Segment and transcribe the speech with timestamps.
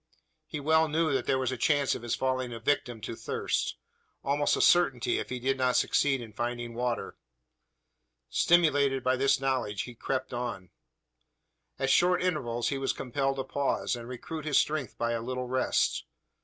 [0.47, 3.75] He well knew there was a chance of his falling a victim to thirst
[4.23, 7.17] almost a certainty, if he did not succeed in finding water.
[8.27, 10.71] Stimulated by this knowledge he crept on.
[11.77, 15.45] At short intervals he was compelled to pause, and recruit his strength by a little
[15.45, 16.05] rest.